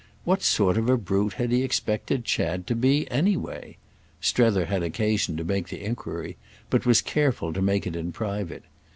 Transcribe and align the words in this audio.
What 0.23 0.41
sort 0.41 0.79
of 0.79 0.89
a 0.89 0.97
brute 0.97 1.33
had 1.33 1.51
he 1.51 1.61
expected 1.61 2.25
Chad 2.25 2.65
to 2.65 2.73
be, 2.75 3.07
anyway?—Strether 3.11 4.65
had 4.65 4.81
occasion 4.81 5.37
to 5.37 5.43
make 5.43 5.67
the 5.67 5.85
enquiry 5.85 6.37
but 6.71 6.87
was 6.87 7.03
careful 7.03 7.53
to 7.53 7.61
make 7.61 7.85
it 7.85 7.95
in 7.95 8.11
private. 8.11 8.63